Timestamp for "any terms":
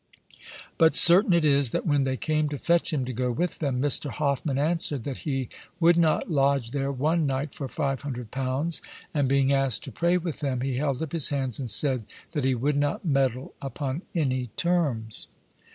14.15-15.27